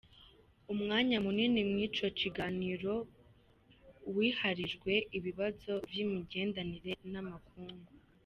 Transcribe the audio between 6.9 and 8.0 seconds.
n’amakungu.